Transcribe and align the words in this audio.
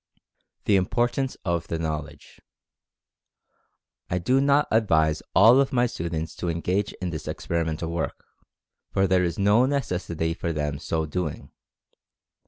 THE 0.65 0.77
IMPORTANCE 0.77 1.37
OF 1.45 1.67
THE 1.67 1.77
KNOWLEDGE. 1.77 2.41
I 4.09 4.17
do 4.17 4.41
not 4.41 4.67
advise 4.71 5.21
all 5.35 5.59
of 5.59 5.71
my 5.71 5.85
students 5.85 6.33
to 6.37 6.49
engage 6.49 6.91
in 6.93 7.11
this 7.11 7.27
experimental 7.27 7.91
work, 7.91 8.25
for 8.91 9.05
there 9.05 9.23
is 9.23 9.37
no 9.37 9.67
necessity 9.67 10.33
for 10.33 10.51
them 10.51 10.79
so 10.79 11.05
doing. 11.05 11.51